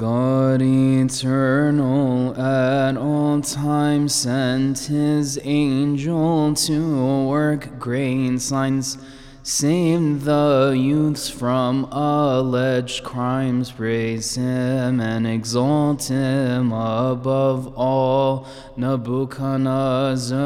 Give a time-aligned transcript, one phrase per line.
[0.00, 8.96] God eternal at all times sent his angel to work great signs,
[9.42, 18.48] saved the youths from alleged crimes, praise him and exalt him above all.
[18.78, 20.40] Nebuchadnezzar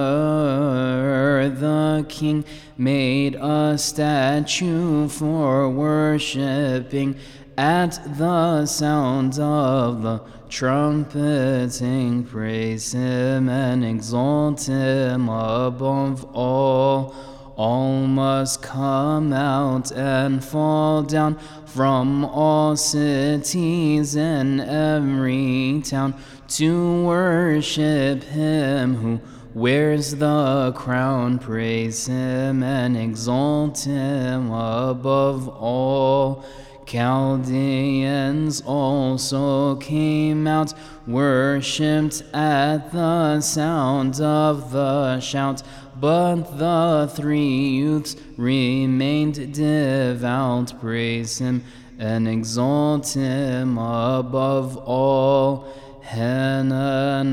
[1.48, 2.44] the king
[2.76, 7.14] made a statue for worshipping
[7.56, 17.14] at the sound of the trumpeting, praise him and exalt him above all.
[17.56, 26.14] All must come out and fall down from all cities and every town
[26.48, 29.20] to worship him who
[29.54, 31.38] wears the crown.
[31.38, 36.44] Praise him and exalt him above all.
[36.86, 40.74] Chaldeans also came out,
[41.06, 45.62] worshipped at the sound of the shout,
[46.00, 50.80] but the three youths remained devout.
[50.80, 51.64] Praise him
[51.98, 55.68] and exalt him above all.
[56.04, 57.32] Hananiah,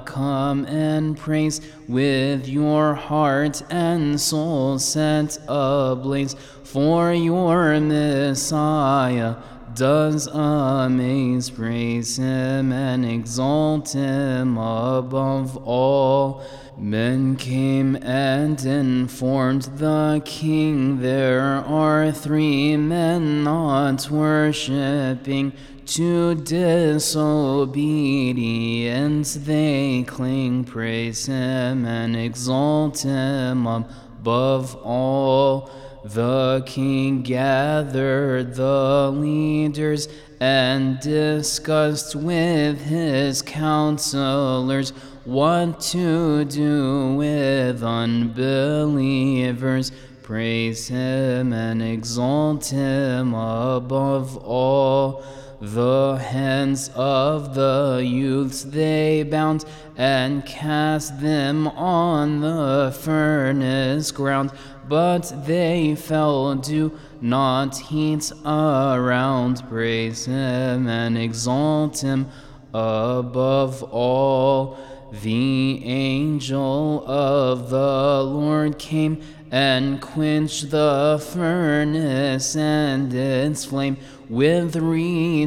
[0.00, 9.36] come and praise with your heart and soul set ablaze, for your Messiah
[9.74, 11.50] does amaze.
[11.50, 16.42] Praise him and exalt him above all.
[16.78, 25.52] Men came and informed the king there are three men not worshipping
[25.86, 35.70] to disobedience they cling, praise him and exalt him above all.
[36.04, 40.08] The king gathered the leaders
[40.40, 44.92] and discussed with his counselors
[45.24, 49.90] what to do with unbelievers.
[50.22, 55.24] Praise him and exalt him above all.
[55.60, 59.64] The hands of the youths they bound
[59.96, 64.50] and cast them on the furnace ground,
[64.88, 69.62] but they fell, do not heat around.
[69.68, 72.26] Praise him and exalt him
[72.74, 74.76] above all.
[75.20, 83.98] The angel of the Lord came and quenched the furnace and its flame.
[84.30, 85.44] With rejoicing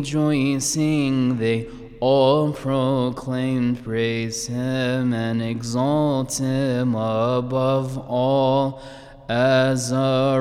[1.39, 1.67] they
[1.99, 8.83] all proclaimed, Praise him and exalt him above all.
[9.27, 10.35] Azariah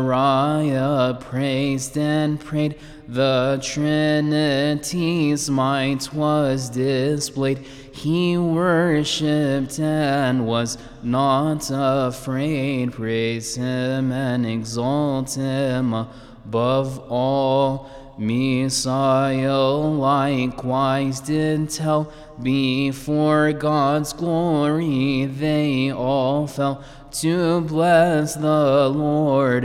[1.15, 7.65] praised and prayed, the Trinity's might was displayed.
[7.95, 12.93] He worshipped and was not afraid.
[12.93, 17.89] Praise him and exalt him above all.
[18.19, 22.13] Mishael likewise did tell
[22.43, 29.65] before God's glory they all fell to bless the Lord.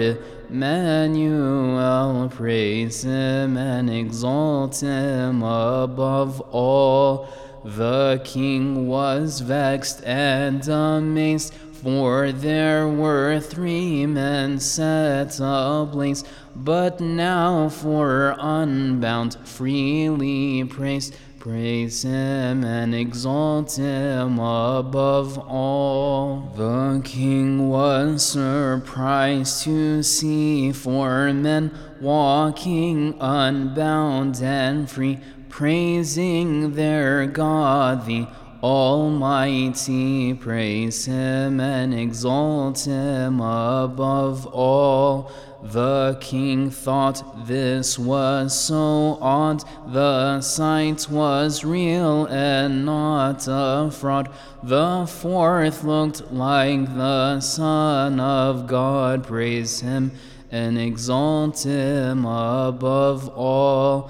[0.49, 7.27] Emmanuel, praise him and exalt him above all.
[7.63, 16.23] The king was vexed and amazed, for there were three men set ablaze,
[16.55, 21.15] but now for unbound freely praised.
[21.39, 26.51] Praise him and exalt him above all.
[26.57, 31.71] The king was surprised to see four men
[32.01, 38.27] walking unbound and free, praising their God, the
[38.61, 40.33] Almighty.
[40.33, 45.31] Praise him and exalt him above all.
[45.61, 49.63] The king thought this was so odd.
[49.87, 54.29] The sight was real and not a fraud.
[54.63, 59.25] The fourth looked like the Son of God.
[59.25, 60.11] Praise him
[60.51, 64.09] and exalt him above all.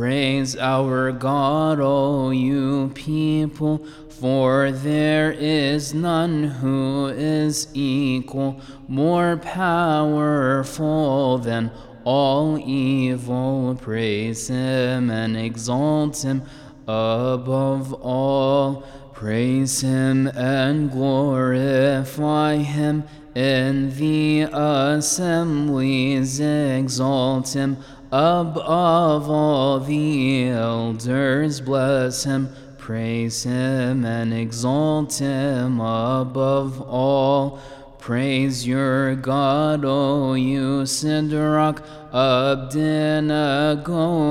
[0.00, 8.58] Praise our God, O you people, for there is none who is equal,
[8.88, 11.70] more powerful than
[12.04, 13.76] all evil.
[13.78, 16.44] Praise him and exalt him
[16.88, 18.80] above all.
[19.12, 23.04] Praise him and glorify him
[23.34, 27.76] in the assemblies, exalt him
[28.12, 37.60] Above all the elders, bless him, praise him, and exalt him above all.
[38.00, 43.28] Praise your God, O you Sidrak, Abednego,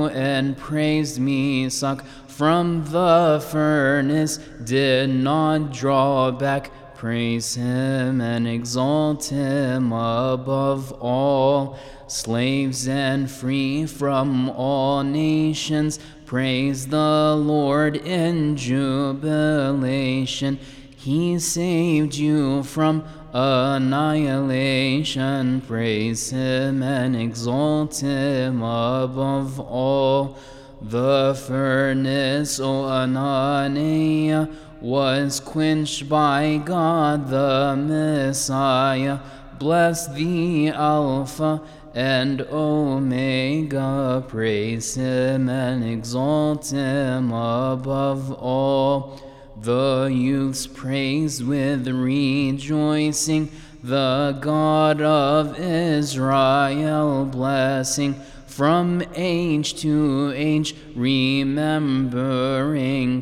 [0.08, 6.70] and praised Meshach from the furnace, did not draw back.
[7.00, 15.98] Praise him and exalt him above all slaves and free from all nations.
[16.26, 20.58] Praise the Lord in jubilation.
[20.94, 25.62] He saved you from annihilation.
[25.62, 30.36] Praise him and exalt him above all.
[30.82, 34.48] The furnace, O Ananiah,
[34.80, 39.18] was quenched by God the Messiah.
[39.58, 41.62] Bless the Alpha
[41.94, 49.20] and Omega, praise him and exalt him above all.
[49.60, 53.50] The youths praise with rejoicing
[53.82, 58.14] the God of Israel, blessing
[58.50, 61.62] from age to age, remembering,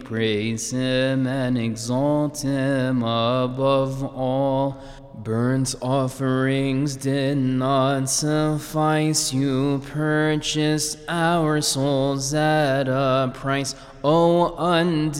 [0.00, 4.82] praise him and exalt him above all.
[5.19, 9.32] Burnt offerings did not suffice.
[9.32, 13.75] You purchased our souls at a price.
[14.04, 15.10] O undefiled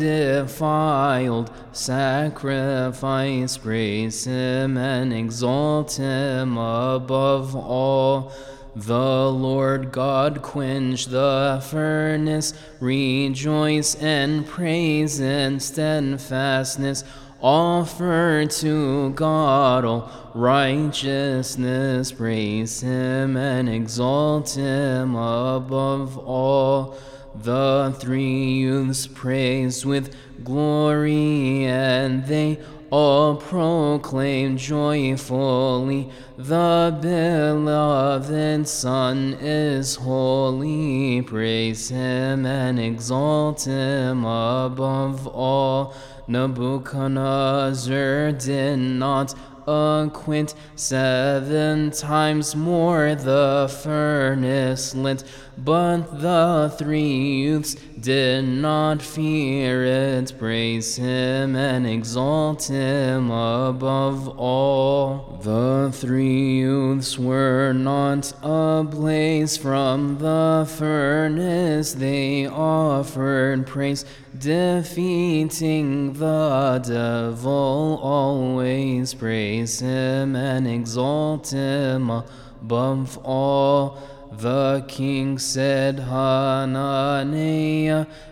[1.73, 8.33] sacrifice, praise Him and exalt Him above all.
[8.77, 17.05] The Lord God quench the furnace, rejoice and praise in steadfastness
[17.41, 26.97] Offer to God all righteousness, praise Him and exalt Him above all.
[27.37, 32.59] The three youths praised with glory, and they
[32.91, 41.21] all proclaim joyfully the beloved Son is holy.
[41.23, 45.93] Praise Him and exalt Him above all.
[46.29, 49.35] Nebuchadnezzar did not
[49.69, 55.25] acquaint seven times more the furnace lit,
[55.57, 60.33] but the three youths did not fear it.
[60.39, 65.39] Praise him and exalt him above all.
[65.43, 74.05] The three youths were not ablaze from the furnace, they offered praise
[74.39, 77.99] defeating the devil.
[78.03, 83.99] Always praise him and exalt him above all.
[84.31, 86.97] The king said, Hananiah,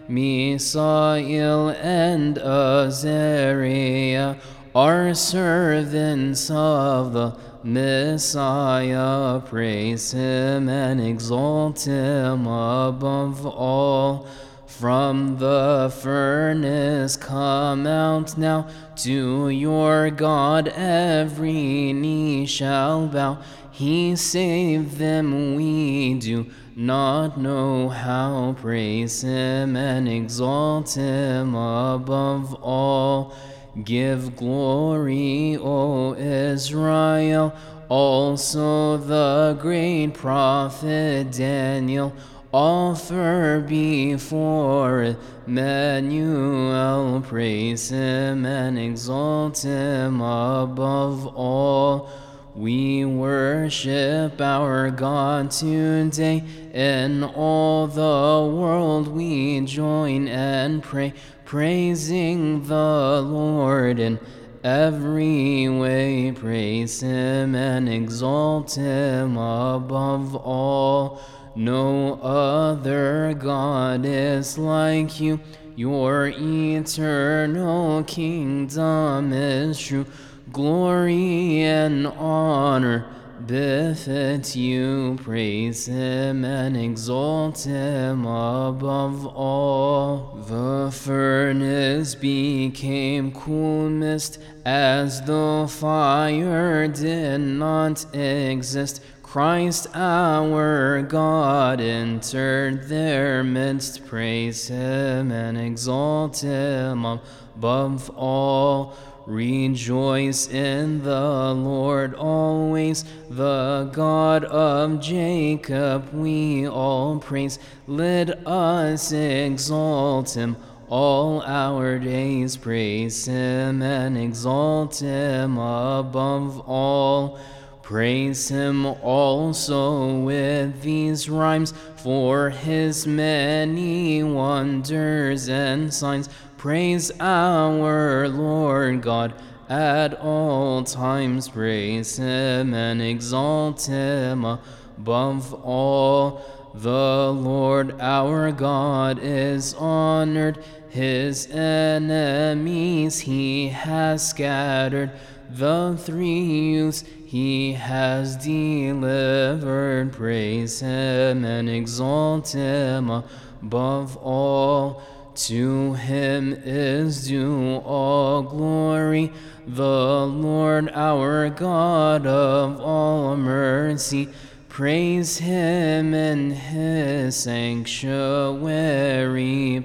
[0.08, 4.36] Mishael, and Azariah
[4.74, 9.40] are servants of the Messiah.
[9.40, 14.28] Praise him and exalt him above all.
[14.78, 23.38] From the furnace come out now to your God, every knee shall bow.
[23.70, 26.44] He saved them, we do
[26.74, 28.54] not know how.
[28.60, 33.34] Praise Him and exalt Him above all.
[33.82, 37.54] Give glory, O Israel,
[37.88, 42.12] also the great prophet Daniel
[42.56, 45.14] offer before
[45.46, 52.08] Emmanuel, praise him and exalt him above all.
[52.54, 56.42] We worship our God today.
[56.72, 61.12] In all the world we join and pray,
[61.44, 64.18] praising the Lord in
[64.64, 66.32] every way.
[66.32, 71.20] Praise Him and exalt Him above all.
[71.56, 75.40] No other God is like you.
[75.74, 80.04] Your eternal kingdom is true.
[80.52, 83.06] Glory and honor
[83.46, 85.18] befit you.
[85.22, 90.44] Praise him and exalt him above all.
[90.46, 99.00] The furnace became cool mist as though fire did not exist
[99.36, 104.06] Christ our God entered their midst.
[104.06, 108.96] Praise him and exalt him above all.
[109.26, 117.58] Rejoice in the Lord always, the God of Jacob we all praise.
[117.86, 120.56] Let us exalt him
[120.88, 127.38] all our days, praise him and exalt him above all.
[127.86, 136.28] Praise him also with these rhymes for his many wonders and signs.
[136.56, 139.34] Praise our Lord God
[139.68, 141.48] at all times.
[141.48, 146.42] Praise him and exalt him above all.
[146.74, 155.12] The Lord our God is honored, his enemies he has scattered.
[155.50, 160.12] The three youths he has delivered.
[160.12, 163.22] Praise him and exalt him
[163.62, 165.02] above all.
[165.34, 169.32] To him is due all glory,
[169.66, 174.30] the Lord our God of all mercy.
[174.70, 178.62] Praise him in his sanctuary,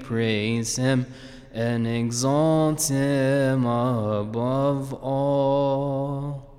[0.02, 1.04] praise him
[1.52, 6.51] and exalt him above all.